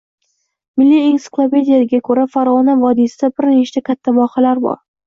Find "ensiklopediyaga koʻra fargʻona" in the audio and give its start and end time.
1.09-2.79